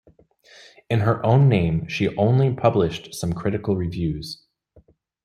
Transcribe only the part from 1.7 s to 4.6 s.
she only published some critical reviews.